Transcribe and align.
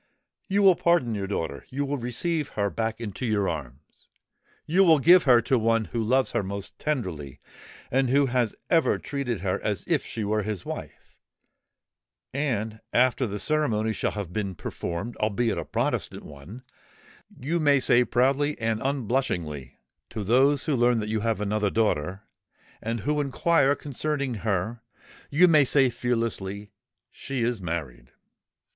You 0.49 0.63
will 0.63 0.75
pardon 0.75 1.13
your 1.13 1.27
daughter—you 1.27 1.85
will 1.85 1.99
receive 1.99 2.49
her 2.57 2.71
back 2.71 2.99
into 2.99 3.23
your 3.23 3.47
arms,—you 3.47 4.83
will 4.83 4.97
give 4.97 5.25
her 5.25 5.43
to 5.43 5.59
one 5.59 5.85
who 5.93 6.01
loves 6.03 6.31
her 6.31 6.41
most 6.41 6.79
tenderly 6.79 7.39
and 7.91 8.09
who 8.09 8.25
has 8.25 8.55
ever 8.71 8.97
treated 8.97 9.41
her 9.41 9.61
as 9.63 9.83
if 9.85 10.03
she 10.03 10.23
were 10.23 10.41
his 10.41 10.65
wife—and, 10.65 12.79
after 12.91 13.27
the 13.27 13.37
ceremony 13.37 13.93
shall 13.93 14.13
have 14.13 14.33
been 14.33 14.55
performed, 14.55 15.15
albeit 15.17 15.59
a 15.59 15.65
Protestant 15.65 16.25
one, 16.25 16.63
you 17.39 17.59
may 17.59 17.79
say 17.79 18.03
proudly 18.03 18.57
and 18.59 18.81
unblushingly 18.83 19.77
to 20.09 20.23
those 20.23 20.65
who 20.65 20.75
learn 20.75 20.97
that 20.99 21.09
you 21.09 21.19
have 21.19 21.39
another 21.39 21.69
daughter, 21.69 22.23
and 22.81 23.01
who 23.01 23.21
inquire 23.21 23.75
concerning 23.75 24.33
her,—you 24.33 25.47
may 25.47 25.63
say 25.63 25.91
fearlessly, 25.91 26.71
'She 27.11 27.43
is 27.43 27.61
married!'" 27.61 28.09